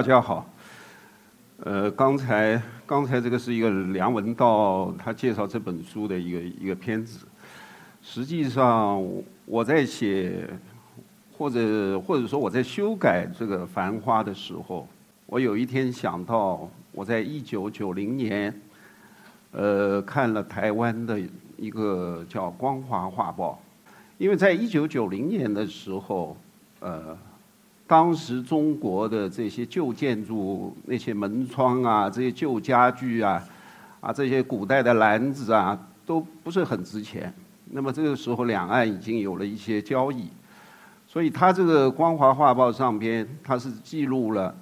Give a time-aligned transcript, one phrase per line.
[0.00, 0.48] 大家好。
[1.58, 7.26] 呃，刚才刚才这个是一个梁文道他介绍这本书的一个一个片子。
[8.00, 9.06] 实际上
[9.44, 10.48] 我在写，
[11.36, 14.88] 或者或者说我在修改这个《繁花》的时候，
[15.26, 18.58] 我有一天想到我在一九九零年，
[19.52, 21.20] 呃，看了台湾的
[21.58, 23.60] 一个叫《光华画报》，
[24.16, 26.38] 因为在一九九零年的时候，
[26.80, 27.14] 呃。
[27.90, 33.42] 当时中国的这些旧建筑、那些门窗啊、这些旧家具啊、
[34.00, 35.76] 啊这些古代的篮子啊，
[36.06, 37.34] 都不是很值钱。
[37.64, 40.28] 那么这个时候，两岸已经有了一些交易，
[41.08, 44.54] 所以它这个《光华画报》上边，它是记录了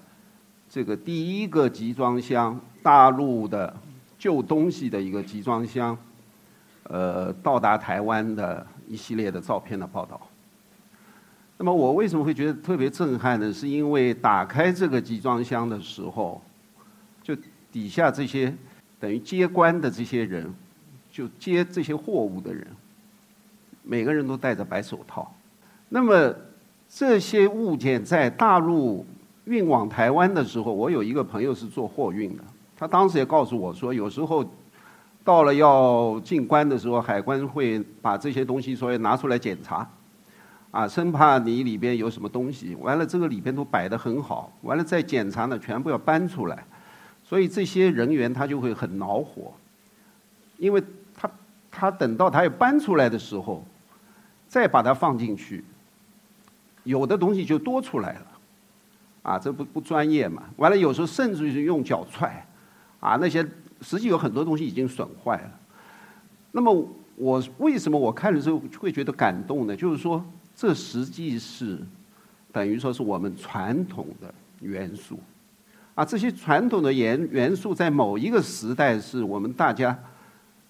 [0.66, 3.76] 这个第一个集装箱大陆的
[4.18, 5.94] 旧东西的一个集装箱，
[6.84, 10.18] 呃，到达台湾的一系列的照片的报道。
[11.60, 13.52] 那么我为什么会觉得特别震撼呢？
[13.52, 16.40] 是因为打开这个集装箱的时候，
[17.20, 17.36] 就
[17.72, 18.54] 底下这些
[19.00, 20.54] 等于接关的这些人，
[21.10, 22.64] 就接这些货物的人，
[23.82, 25.34] 每个人都戴着白手套。
[25.88, 26.32] 那么
[26.88, 29.04] 这些物件在大陆
[29.46, 32.44] 运往台湾的时候，我有一个朋友是做货运的，
[32.76, 34.48] 他当时也告诉我说，有时候
[35.24, 39.84] 到了要进关的时候，海关会把这些东西所以拿出来检查。
[40.70, 46.62] 啊，生怕你里边有什么东西，完了这个里边都摆得很好，完了再检查呢，全部要搬出来，
[47.24, 49.54] 所以这些人员他就会很恼火，
[50.58, 50.82] 因为
[51.16, 51.30] 他
[51.70, 53.64] 他等到他要搬出来的时候，
[54.46, 55.64] 再把它放进去，
[56.84, 58.26] 有的东西就多出来了，
[59.22, 62.46] 啊，这不不专业嘛，完了有时候甚至于用脚踹，
[63.00, 63.42] 啊，那些
[63.80, 65.50] 实际有很多东西已经损坏了，
[66.52, 66.86] 那么
[67.16, 69.74] 我为什么我看的时候会觉得感动呢？
[69.74, 70.22] 就是说。
[70.58, 71.78] 这实际是
[72.50, 75.16] 等于说是我们传统的元素，
[75.94, 79.96] 啊，这些传统的元元素在某一个时代是我们大家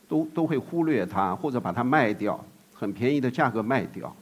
[0.07, 2.39] 都都会忽略它，或者把它卖掉，
[2.75, 4.15] 很便宜的价格卖掉。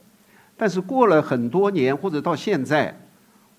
[0.55, 2.97] 但是过了很多年，或者到现在，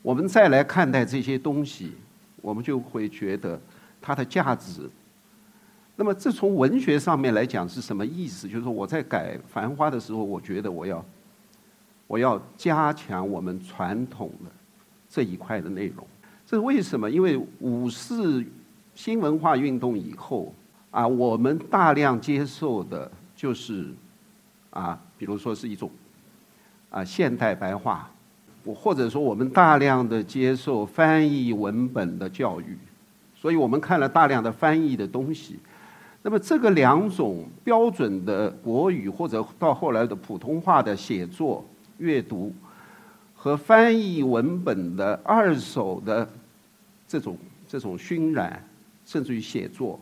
[0.00, 1.92] 我们再来看待这些东西，
[2.40, 3.60] 我们就会觉得
[4.00, 4.88] 它的价值。
[5.94, 8.48] 那么这从文学上面来讲是什么意思？
[8.48, 11.04] 就是说我在改《繁花》的时候，我觉得我要。
[12.08, 14.50] 我要加强我们传统的
[15.10, 16.04] 这一块的内容，
[16.46, 17.08] 这是为什么？
[17.08, 18.42] 因为五四
[18.94, 20.52] 新文化运动以后
[20.91, 23.92] 啊，我们大量接受的就是
[24.70, 25.91] 啊，比如说是一种
[26.88, 28.10] 啊现代白话，
[28.64, 32.76] 我或者说我们大量的接受翻译文本的教育，
[33.36, 35.58] 所以我们看了大量的翻译的东西。
[36.22, 41.62] 那么这个两种标准的国语，或者到后来的普通话的写作。
[41.98, 42.53] 阅读
[43.34, 46.28] 和翻译文本的二手的
[47.06, 47.36] 这种
[47.69, 48.64] 这种熏染，
[49.04, 50.00] 甚至于写作，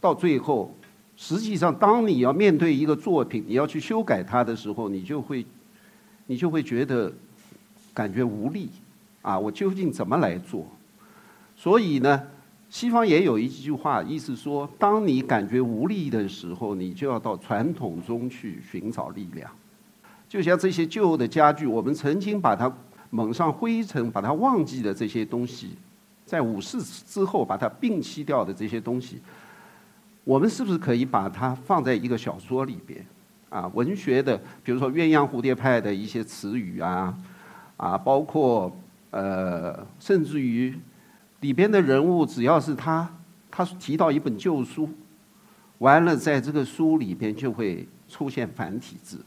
[0.00, 0.74] 到最后，
[1.16, 5.44] 实际上，当你要面对一个作品，你要去修改它的时候，你就会，
[6.26, 7.12] 你就会觉得
[7.92, 8.70] 感觉无力
[9.22, 9.38] 啊！
[9.38, 10.66] 我究竟怎么来做？
[11.54, 12.22] 所以呢，
[12.70, 19.50] 西方也有一句话，意思说，当你感觉无力的时候，你就要到传统中去寻找力量。
[20.30, 22.72] 就像这些旧的家具，我们曾经把它
[23.10, 25.70] 蒙上灰尘，把它忘记的这些东西，
[26.24, 29.20] 在五四之后把它摒弃掉的这些东西，
[30.22, 33.04] 我们是不是可以把它放在一个小说里边？
[33.48, 37.12] 啊，文学的，比如说鸳鸯蝴蝶派的一些词语啊，
[37.76, 38.72] 啊，包括
[39.10, 40.72] 呃，甚至于
[41.40, 43.12] 里边的人物，只要是他
[43.50, 44.88] 他提到一本旧书，
[45.78, 49.18] 完了在这个书里边就会出现繁体字。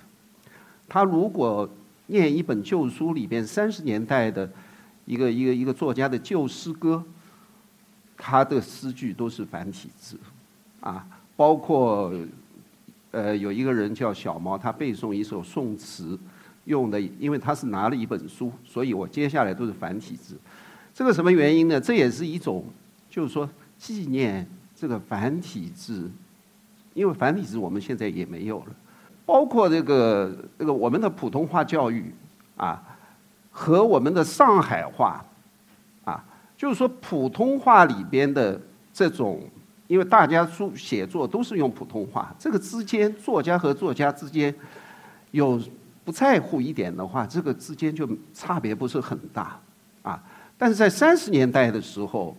[0.94, 1.68] 他如果
[2.06, 4.48] 念一本旧书里边三十年代的
[5.06, 7.04] 一个一个一个作家的旧诗歌，
[8.16, 10.16] 他的诗句都是繁体字，
[10.82, 11.04] 啊，
[11.36, 12.14] 包括
[13.10, 16.16] 呃有一个人叫小毛，他背诵一首宋词，
[16.66, 20.38] 用的因为他是拿了一本书，所以我接下来都是繁体字。
[20.94, 21.82] 这个什么原因呢？
[21.82, 22.64] 这也是一种
[23.10, 23.50] 就是说
[23.80, 26.08] 纪念这个繁体字，
[26.94, 28.66] 因为繁体字我们现在也没有了。
[29.26, 32.14] 包括这个这个我们的普通话教育
[32.58, 32.82] 啊，
[33.52, 35.24] 和我们的上海话
[36.04, 36.24] 啊，
[36.58, 38.60] 就是说普通话里边的
[38.94, 39.42] 这种，
[39.88, 44.54] 因为大家书写作都是用普通话，这个之间作家和作家之间
[45.32, 45.60] 有
[46.04, 49.60] 不在乎一点的话，这个之间就差别不是很大
[50.02, 50.22] 啊。
[50.58, 52.36] 但是在三十年代的时候。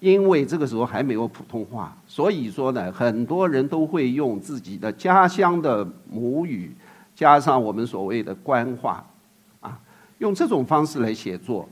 [0.00, 6.74] 因为这个时候还没有普通话，所以说呢，很多人都会用自己的家乡的母语，
[7.14, 9.04] 加上我们所谓的官话，
[9.60, 9.78] 啊，
[10.18, 11.68] 用这种方式来写作。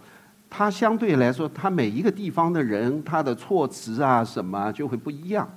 [0.49, 5.49] 它相对来说，它每一个地方的人，他的措辞啊什么就会不一样。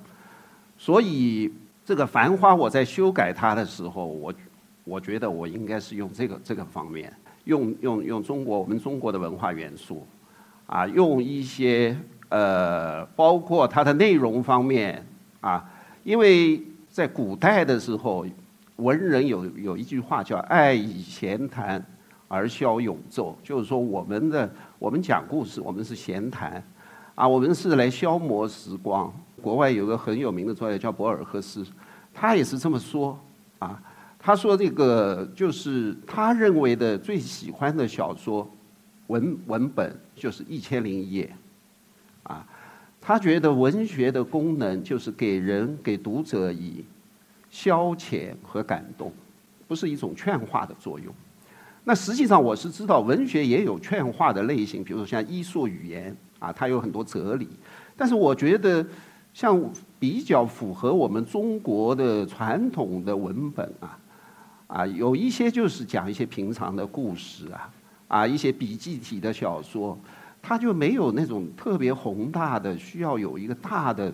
[0.76, 1.50] 所以
[1.84, 4.34] 这个《繁花》，我在修改它的时候，我
[4.82, 7.12] 我觉得我应该是用这个这个方面，
[7.44, 10.04] 用用用中国我们中国的文化元素，
[10.66, 11.96] 啊，用一些
[12.28, 15.04] 呃，包括它的内容方面
[15.40, 15.64] 啊，
[16.04, 18.26] 因为在古代的时候，
[18.76, 21.84] 文人有有一句话叫“爱以闲谈
[22.28, 24.50] 而消永昼”，就是说我们的。
[24.80, 26.62] 我们讲故事，我们是闲谈，
[27.16, 29.12] 啊，我们是来消磨时光。
[29.42, 31.66] 国外有个很有名的作家叫博尔赫斯，
[32.14, 33.18] 他也是这么说，
[33.58, 33.82] 啊，
[34.20, 38.48] 他说这个就是他认为的最喜欢的小说
[39.08, 41.24] 文文本就是《一千零一夜》，
[42.28, 42.46] 啊，
[43.00, 46.84] 他觉得文学的功能就是给人给读者以
[47.50, 49.12] 消遣和感动，
[49.66, 51.12] 不是一种劝化的作用。
[51.84, 57.48] 那实际上我是知道，文学也有劝化的类型，比如说像伊索寓言啊，它有很多哲理。
[57.96, 58.86] 但是我觉得，
[59.32, 59.58] 像
[59.98, 63.98] 比较符合我们中国的传统的文本啊，
[64.66, 67.70] 啊，有一些就是讲一些平常的故事啊，
[68.08, 69.98] 啊，一些笔记体的小说，
[70.40, 74.12] 它就没有那种特别宏大的需要有一个大的、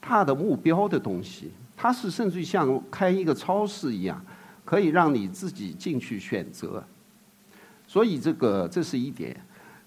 [0.00, 1.50] 大的目标的东西。
[1.76, 4.24] 它是甚至于像开一个超市一样，
[4.64, 6.82] 可以让你自己进去选择。
[7.88, 9.36] 所以这个这是一点，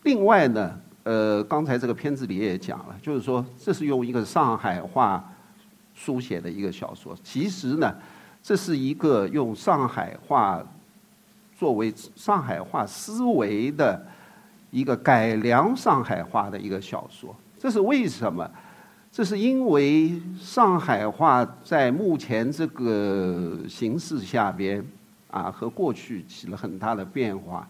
[0.04, 5.24] 另外呢，呃，刚才这个片子里也讲了，就是说这是用一个上海话
[5.94, 7.16] 书写的一个小说。
[7.24, 7.96] 其实呢，
[8.44, 10.62] 这是一个用上海话
[11.58, 14.06] 作为上海话思维的
[14.72, 17.36] 一个改良上海话的一个小说。
[17.58, 18.50] 这是为什么？
[19.12, 24.86] 这是因为上海话在目前这个形势下边
[25.32, 27.66] 啊，和过去起了很大的变化。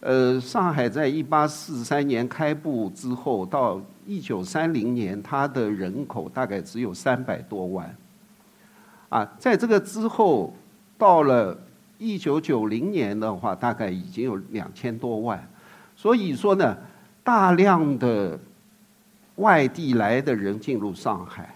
[0.00, 7.92] 呃，上海在一八四三年开埠之后，到一九三零年，它的人口大概只有三百多万。
[9.08, 10.54] 啊，在这个之后，
[10.96, 11.58] 到了
[11.98, 15.44] 一九九零年的话，大概已经有两千多万。
[15.98, 16.78] 所以说呢，
[17.24, 18.38] 大量的
[19.34, 21.52] 外地来的人进入上海。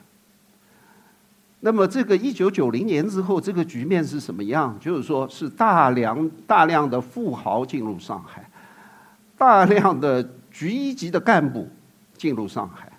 [1.61, 4.77] 那么，这个一九九零年之后，这个局面是什么样？
[4.81, 8.45] 就是说，是大量大量的富豪进入上海，
[9.39, 11.69] 大量的局一级的干部
[12.17, 12.91] 进入上海，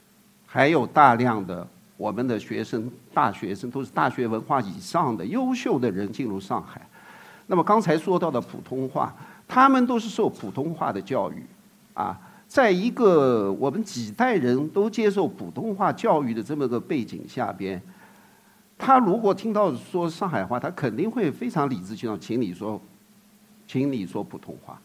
[0.46, 1.68] 还有大量的
[1.98, 6.82] 我们的学生、大学生，都是大学文化以上的优秀的人进入上海。
[7.48, 9.14] 那么，刚才说到的普通话，
[9.48, 11.46] 他们都是受普通话的教育，
[11.94, 17.82] 啊，在一个我们几代人都接受普通话教育的这么个背景下边。
[18.78, 22.82] 他如果听到说上海话，他肯定会非常理直气壮，请你说，
[23.68, 24.80] 请你说普通话。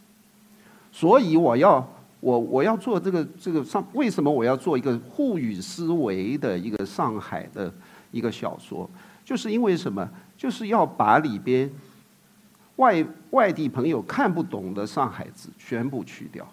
[0.93, 1.87] 所以我要
[2.21, 7.73] 我我要做这个这个上，为什么我要做一个沪语思维的一个上海的
[8.11, 8.89] 一个小说？
[9.25, 10.09] 就是因为什么？
[10.37, 11.69] 就是要把里边
[12.79, 16.45] 外外地朋友看不懂的上海字全部去掉。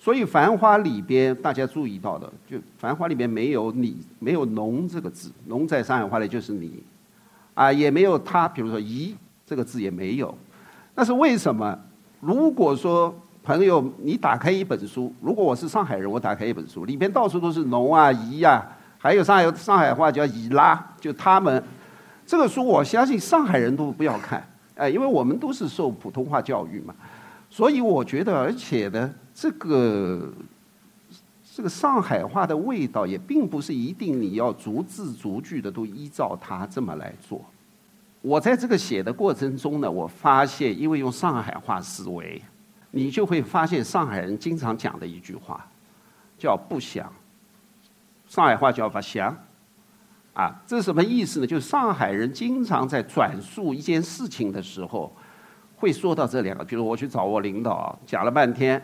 [0.00, 6.80] 所以《繁花》里边，大家注意到的，就《繁花》里面没有“你”，没有“农”这个字，“农”在上海话里就是“你”，
[7.54, 10.32] 啊，也没有他，比如说“姨”这个字也没有。
[10.94, 11.76] 那是为什么？
[12.20, 13.12] 如果说
[13.42, 18.64] 朋友，你打开一本书，如果我是上海人，我打开一本书，里边到处都是“农”啊、“姨”啊，
[18.98, 21.60] 还有上海上海话叫“姨拉”，就他们
[22.24, 24.46] 这个书，我相信上海人都不要看，
[24.78, 26.94] 哎，因为我们都是受普通话教育嘛，
[27.50, 29.14] 所以我觉得，而且呢。
[29.40, 30.32] 这个
[31.54, 37.40] 这个上海话的味道也并不是一定你要逐字逐句的都依照它这么来做。
[38.20, 42.42] 我在这个写的过程中呢，我发现，因为用上海话思维，
[42.90, 45.64] 你就会发现上海人经常讲的一句话，
[46.36, 47.12] 叫“不想”。
[48.26, 49.36] 上海话叫“不想”，
[50.38, 51.46] 啊，这是什么意思呢？
[51.46, 55.12] 就是上海人经常在转述一件事情的时候，
[55.74, 56.62] 会说到这两个。
[56.62, 58.80] 比如我去找我领导，讲了半天。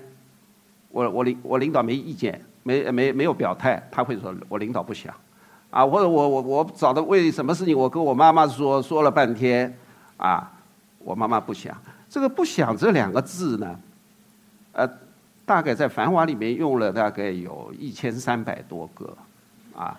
[0.91, 5.15] 我我领我领导没意见，没没没有表态，他会说我领导不想，
[5.71, 9.77] 啊，或者我我我找的为什么事情，我跟我妈妈说说了半天，
[10.17, 10.51] 啊，
[10.99, 11.77] 我妈妈不想，
[12.09, 13.81] 这个不想这两个字呢，
[14.73, 14.89] 呃，
[15.45, 19.17] 大概在《繁华》里面用了大概有一千三百多个，
[19.77, 19.99] 啊，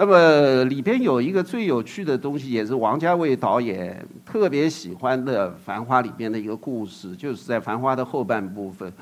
[0.00, 8.92] 那么里边有一个最有趣的东西，也是王家卫导演特别喜欢的《繁花》里边的一个故事，就是在《繁花》的后半部分。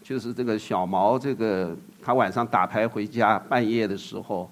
[0.00, 4.48] 就是这个小毛，这个他晚上打牌回家，半夜的时候，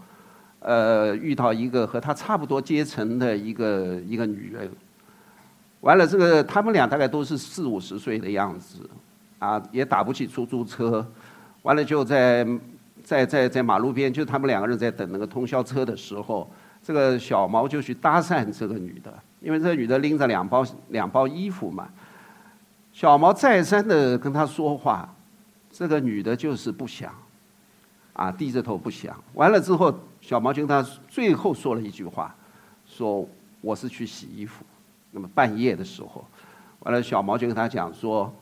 [0.59, 4.69] 呃，遇到一个和他差不多阶层的一个一个女人。
[5.83, 8.79] 完了，这个他们俩大概都是四五十岁的样子，
[9.39, 11.07] 啊，也打不起出租车。
[11.63, 12.45] 完了就在
[13.03, 16.51] 在在在马路边，就他们两个人在等那个通宵车的时候，
[16.83, 21.89] 这个小毛就去搭讪这个女的，因为这个女的拎着两包两包衣服嘛。
[22.93, 25.15] 小毛再三的跟他说话，
[25.71, 27.13] 这个女的就是不想，
[28.13, 29.17] 啊，低着头不想。
[29.35, 32.35] 完了之后，小毛就跟他最后说了一句话，
[32.85, 33.27] 说
[33.61, 34.65] 我是去洗衣服。
[35.11, 36.25] 那么半夜的时候，
[36.81, 38.33] 完了小毛就跟他讲说，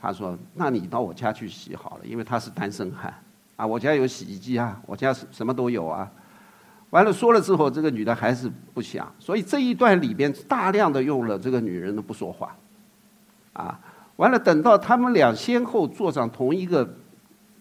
[0.00, 3.14] 他说那你到我家去洗好了，因为他是单身汉，
[3.56, 6.10] 啊，我家有洗衣机啊，我家什什么都有啊。
[6.90, 12.54] 完了说了之后，这个女的还是不想，所以这一段里边大量的用了这个女人的不说话。
[13.52, 13.78] 啊，
[14.16, 16.88] 完了，等到他们俩先后坐上同一个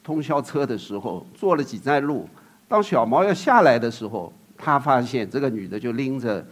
[0.03, 2.27] 通宵车的时候，坐了几站路。
[2.67, 6.45] 当小毛要下来的时候，他发现这个女的就拎着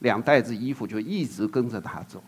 [0.00, 2.22] 两袋子衣服，就一直跟着他走。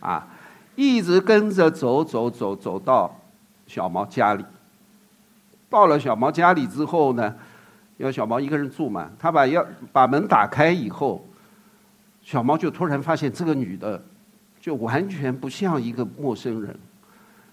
[0.00, 0.26] 啊，
[0.74, 3.14] 一直跟着走走走走到
[3.66, 4.44] 小毛家里。
[5.68, 7.34] 到了小毛家里之后呢，
[7.96, 11.26] 因为小毛一个人住嘛，他把要把门打开以后，
[12.22, 14.02] 小毛就突然发现这个女的。
[14.60, 16.74] 就完全不像一个陌生人，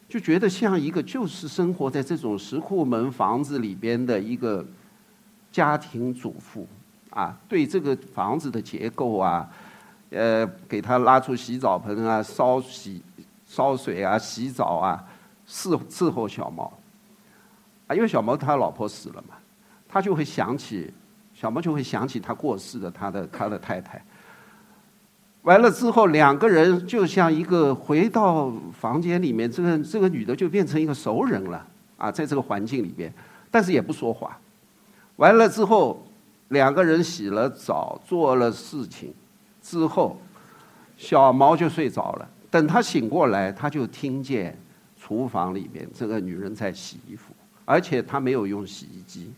[0.08, 4.65] 就觉得像一个就是生活在这种石库门房子里边的一个
[5.51, 6.65] 家庭主妇
[7.10, 9.46] 啊，对这个房子的结构啊，
[10.12, 13.03] 呃，给他拉出洗澡盆啊，烧洗
[13.46, 15.03] 烧水啊，洗澡啊，
[15.46, 16.72] 伺伺候小毛
[17.93, 19.36] 因为小毛他老婆死了嘛，
[19.88, 20.93] 他就会想起
[21.33, 24.03] 小毛就会想起他过世的他的他的太太。
[25.43, 31.65] 完了之后，两个人就像一个回到房间里面，这个这个女的就变成一个熟人了
[31.98, 33.12] 啊，在这个环境里边，
[33.50, 34.38] 但是也不说话。
[35.15, 36.05] 完了之后，
[36.50, 39.12] 两个人洗了澡，做了事情
[39.63, 40.19] 之后，
[40.95, 42.29] 小毛就睡着了。
[42.51, 44.55] 等他醒过来，他就听见
[45.00, 47.33] 厨房里面这个女人在洗衣服，
[47.71, 49.31] 而且他没有用洗衣机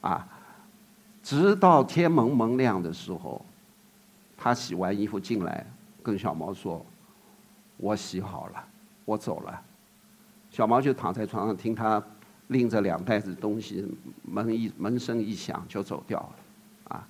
[0.00, 0.26] 啊，
[1.22, 3.40] 直到天蒙蒙亮的时候。
[4.44, 5.64] 他洗完衣服进来，
[6.02, 6.84] 跟小毛说
[7.78, 8.64] ：“我洗好了，
[9.04, 9.62] 我走了。”
[10.50, 12.02] 小毛就躺在床上听他
[12.48, 13.86] 拎着两袋子东西，
[14.24, 16.96] 门一门声一响就走掉了。
[16.96, 17.06] 啊，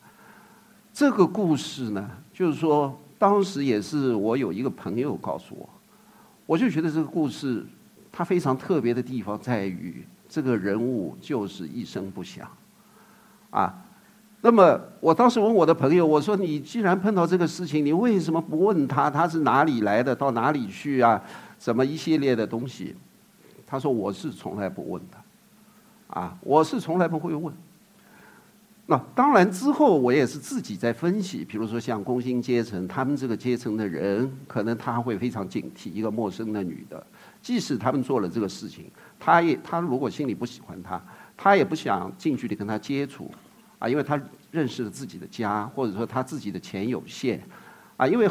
[0.93, 5.67] 这个故事呢，就是说当时也是我有一个朋友告诉我，
[6.45, 7.65] 我就觉得这个故事
[8.13, 12.47] 他非常特别的地方在于，这个人物就是一声不响，
[13.51, 13.75] 啊。
[14.45, 21.23] 那么，我当时问我的朋友，我说：“你既然碰到这个事情，你为什么不问他他是哪里来的，到哪里去啊？
[21.61, 22.97] 什么一系列的东西？”
[23.65, 25.17] 他说：“我是从来不问的，
[26.09, 27.55] 啊，我是从来不会问。
[28.87, 37.07] 那当然之后，我也是自己在分析，比如说像工薪阶层，他们这个阶层的人，可能他会非常警惕一个陌生的女的，
[37.43, 41.03] 即使他们做了这个事情，他也他如果心里不喜欢他，
[41.37, 43.31] 他也不想近距离跟他接触。”
[43.83, 44.21] 啊，因为他
[44.53, 47.41] 认识了自己的家，或者说他自己的钱有限，
[47.97, 48.31] 啊，因为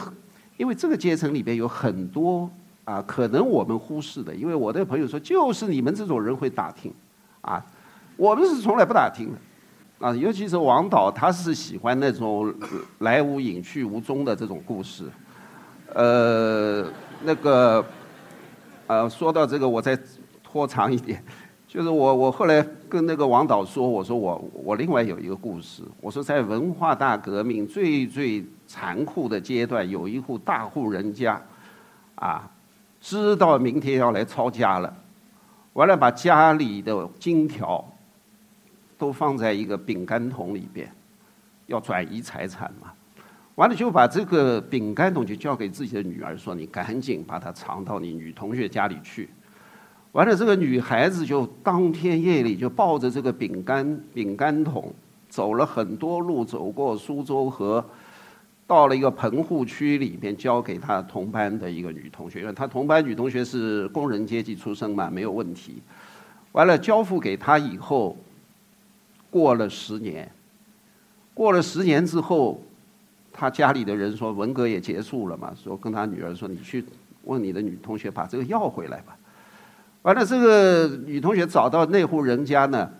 [0.56, 2.50] 因为这个阶层里边有很多
[2.86, 4.34] 啊，可能我们忽视的。
[4.34, 6.94] 因为我的朋友说，就是你们这种人会打听，
[7.41, 7.62] 啊，
[8.15, 9.34] 我们是从来不打听
[10.00, 12.53] 的，啊，尤其是王导，他是喜欢那种
[13.00, 15.03] 来无影去无踪的这种故事，
[15.94, 16.88] 呃，
[17.24, 17.86] 那个，
[18.91, 19.98] 呃，说到这个，我再
[20.43, 21.24] 拖长一点。
[21.65, 31.41] 就是我，我后来跟那个王导说，我说我我另外有一个故事，我说在文化大革命最最残酷的阶段，有一户大户人家，
[32.15, 32.51] 啊，
[33.00, 34.93] 知道明天要来抄家了，
[35.71, 37.81] 完了把家里的金条
[38.98, 40.93] 都放在一个饼干桶里边，
[41.67, 42.91] 要转移财产嘛，
[43.55, 49.29] 完了就把这个饼干桶就交给自己的女儿，说你赶紧把它藏到你女同学家里去。
[50.13, 54.93] 完了，这个女孩子就当天夜里就抱着这个饼干饼干桶，
[55.29, 57.84] 走了很多路，走过苏州河，
[58.67, 65.81] 到了一个棚户区里边，交给她同班的一个女同学，因为她同班女同学是工人阶级出身嘛，没有问题。
[66.51, 68.17] 完了，交付给她以后，
[69.29, 70.29] 过了十年，
[71.34, 72.62] 过了十年之后，
[73.33, 76.83] 他家里的人说文革也结束了嘛，说跟他女儿说，你去
[77.23, 79.17] 问你的女同学把这个要回来吧。
[80.03, 82.91] 完了，这个女同学找到那户人家呢，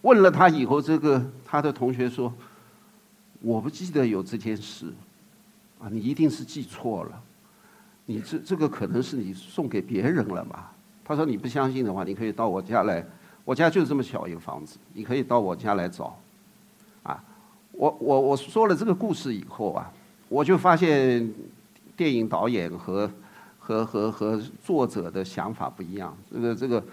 [0.00, 2.32] 问了他以后，这个他的同学说
[3.42, 4.86] ：“我不记得有这件事，
[5.78, 7.22] 啊，你一定是记错了，
[8.06, 10.66] 你这这个可能是你送给别人了嘛？”
[11.04, 13.04] 他说：“你不相信的话，你可以到我家来，
[13.44, 16.18] 我家就是这么小一个房子，你可以到我家来找。”
[17.76, 19.90] 我我我说了这个故事以后啊，
[20.28, 21.32] 我就发现
[21.96, 23.10] 电影导演和。
[23.66, 26.14] 和和和作者的想法不一样。
[26.30, 26.84] 这个这个，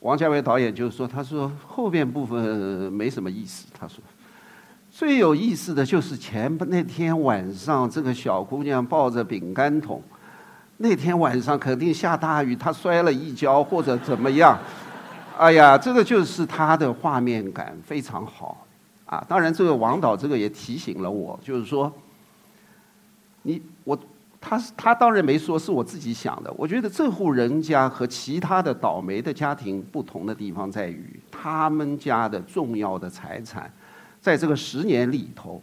[0.00, 3.64] 王家卫导演就是说，他说后边部分没什么意思。
[3.78, 4.02] 他说，
[4.90, 10.02] 最有意思的就是前那天晚上，这个小姑娘抱着饼干桶，
[10.78, 14.58] 那天晚上肯定下大雨，她摔了一跤或者怎么样。
[15.36, 18.66] 哎呀，这个就是他的画面感非常好，
[19.08, 21.90] 啊，当然这个王导这个也提醒了我，就是说，
[23.42, 23.98] 你我
[24.38, 33.72] 他他当然没说是我自己想的，我觉得这户人家和其他的倒霉的家庭不同的地方在于，他们家的重要的财产，
[34.20, 35.62] 在这个十年里头，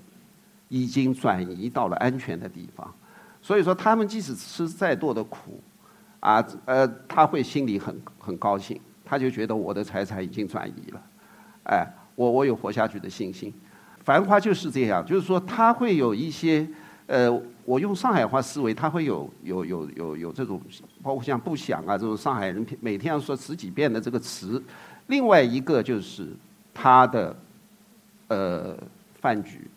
[0.67, 2.91] 已经转移到了安全的地方，
[3.43, 5.61] 所以说他们即使吃再多的苦，
[6.19, 8.81] 啊呃，他会心里很很高兴。
[9.07, 11.01] 他就觉得我的财产已经转移了，
[11.65, 13.53] 哎，我我有活下去的信心。
[14.03, 16.67] 繁花就是这样，就是说他会有一些，
[17.07, 17.29] 呃，
[17.65, 20.61] 我用上海话思维，他会有有有有有这种，
[21.01, 24.61] 包括像不想啊这种上海人每天要说十几遍的这个词。
[25.07, 26.29] 另外一个就是
[26.73, 27.35] 他的
[28.27, 28.77] 呃
[29.19, 29.67] 饭局，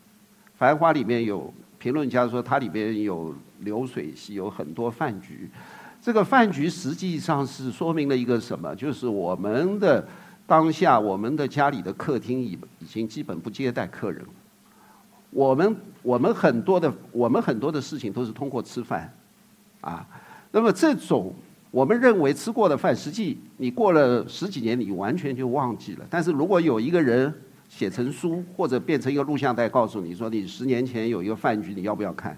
[0.57, 5.51] 繁花里面有评论家说它里边有流水席，有很多饭局。
[6.01, 8.75] 这个饭局实际上是说明了一个什么？
[8.75, 10.07] 就是我们的
[10.49, 14.25] 当下，我们的家里的客厅已已经基本不接待客人。
[15.29, 19.13] 我们我们很多的我们很多的事情都是通过吃饭，
[19.83, 20.07] 啊，
[20.51, 21.35] 那么这种
[21.71, 26.07] 我们认为吃过的饭，实际你过了十几年，你完全就忘记了。
[26.09, 27.31] 但是如果有一个人
[27.69, 32.35] 写成书或者变成一个录像带，告诉你说你十年前有一个饭局，你要不要看？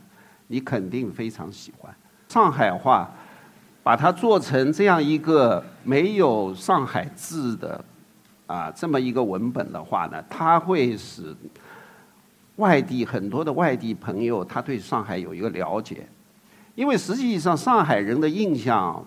[0.49, 1.95] 你肯定非常喜欢。
[2.29, 3.09] 上海话。
[3.83, 7.83] 把它做成这样一个没有上海字的
[8.51, 11.33] 啊这么一个文本的话呢，它会使
[12.57, 16.05] 外地很多的外地朋友他对上海有一个了解，
[16.75, 19.07] 因为实际上上海人的印象，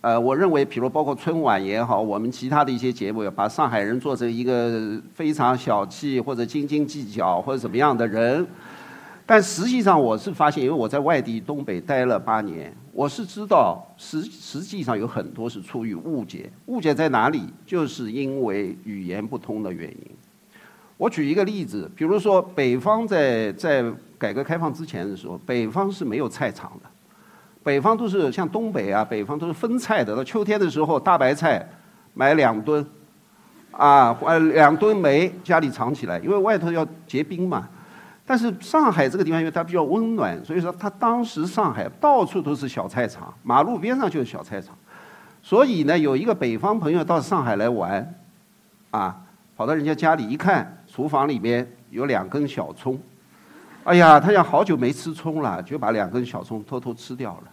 [0.00, 8.46] 呃，我认为，比如包括春晚也好，我们其他的一些节目，把上海人做成一个非常小气或者斤斤计较或者怎么样的人。
[9.26, 16.50] 但实际上，我是发现，因为我在外地东北待了八年，我是知道实实际上有很多是出于误解。
[16.66, 17.44] 误解在哪里？
[17.64, 20.10] 就是因为语言不通的原因。
[20.98, 23.82] 我举一个例子，比如说北方在在
[24.18, 26.90] 改革开放之前的时候，北方是没有菜场的，
[27.62, 30.14] 北方都是像东北啊，北方都是分菜的。
[30.14, 31.66] 到秋天的时候，大白菜
[32.12, 32.86] 买两吨，
[33.70, 37.66] 啊，呃，两吨煤家里藏起来，因为外头要结冰嘛。
[38.26, 44.74] 但是上海这个地方，因为它比较温暖，所以说它当时上海到处都是小菜场，马路边上就是小菜场。
[45.42, 48.14] 所以呢，有一个北方朋友到上海来玩，
[48.90, 49.20] 啊，
[49.56, 52.98] 跑到人家家里一看，厨房里面有两根小葱，
[53.84, 57.50] 哎呀，他想好久没吃葱了，就把两根小葱偷偷吃掉了。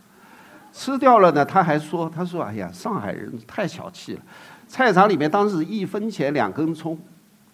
[0.71, 4.21] 吃掉了呢，他还说，他说，哎呀，上海人太小气了，
[4.69, 6.97] 菜场里面当时一分钱两根葱，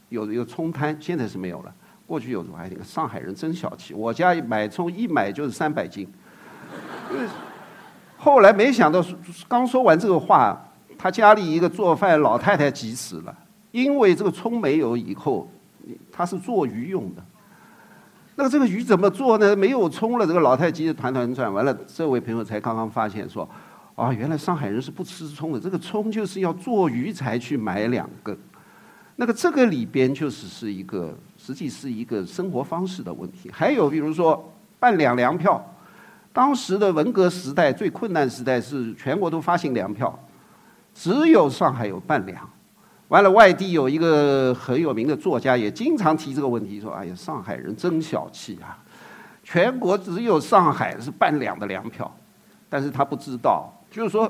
[0.10, 1.74] 有有葱摊，现在是没有了。
[2.08, 6.08] 过去有种还那个上海人真小气，我家买葱一买就是三百斤。
[8.18, 9.04] 后来没想到，
[9.48, 10.58] 刚说完这个话，
[10.98, 13.38] 他家里一个做饭老太太急死了，
[13.72, 15.48] 因为这个葱没有以后，
[16.12, 17.24] 他是做鱼用的。
[18.36, 19.56] 那个这个鱼怎么做呢？
[19.56, 21.54] 没有葱了，这个老太太急得团团转。
[21.54, 23.48] 完了，这位朋友才刚刚发现说，
[23.96, 28.38] 啊，原来上海人是不吃葱的，这个葱就是要做鱼才去买两根。
[29.18, 31.14] 那个这个里边就是是一个。
[31.40, 33.50] 实际是一个生活方式的问题。
[33.54, 35.64] 还有比如说办两粮票，
[36.34, 40.20] 当时的文革时代最困难时代是全国都发行粮票，
[40.94, 42.50] 只有上海有办粮。
[43.08, 48.78] 完了，外地有一个很有名的作家也经常提这个问题，说：“哎呀，上海人真小气啊！
[49.42, 52.14] 全国只有上海是办两的粮票。”
[52.68, 54.30] 但是他不知道，就是说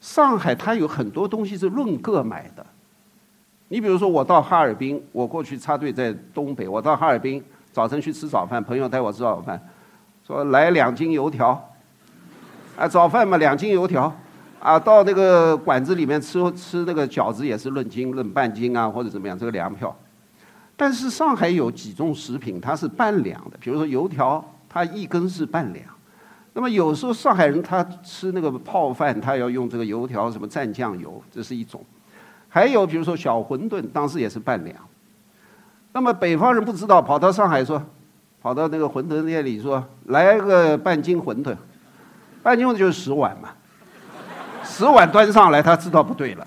[0.00, 2.64] 上海它有很多东西是论个买的。
[3.74, 9.60] 你比如说，我到哈尔滨，我过去插队在东北，我到哈尔滨早晨去吃早饭，朋友带我吃早饭，
[10.24, 11.60] 说来两斤油条，
[12.76, 14.14] 啊，早饭嘛两斤油条，
[14.60, 19.92] 啊，到那个馆子里面吃吃那个饺子也是论斤论半斤啊，或者怎么样，这个粮票。
[20.76, 25.84] 但是上海有几种食品它是半两的，比如说油条，它一根是半两。
[26.52, 31.84] 那么有时候上海人他吃那个泡饭，他要用这个油条什么蘸酱油，这是一种。
[32.54, 34.76] 还有比如说小馄饨，当时也是半两。
[35.92, 37.82] 那么北方人不知道，跑到上海说，
[38.40, 41.56] 跑到那个馄饨店里说，来个半斤馄饨，
[42.44, 43.48] 半斤馄饨就是十碗嘛，
[44.62, 46.46] 十碗端上来，他知道不对了。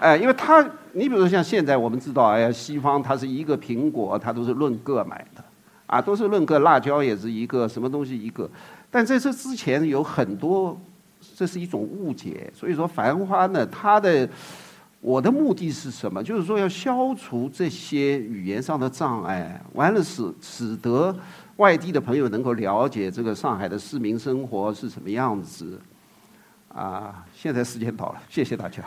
[0.00, 5.44] 哎，因为他，你比如说像现在我们知道，哎呀，西方它是一个苹果，它都是论个买的，
[5.84, 8.48] 啊，都是论个，辣椒也是一个，什么东西一个。
[8.90, 10.80] 但在这之前有很多
[11.36, 12.50] 这是一种误解。
[12.54, 14.26] 所以说，《繁花》呢，它的
[15.00, 16.22] 我的目的是什么？
[16.22, 21.16] 就是说要消除这些语言上的障碍，完了使使得
[21.56, 25.80] 外地的朋友能够了解这个上海的市民生活是什么样子。
[26.68, 28.84] 啊，现在时间到了，谢谢大家。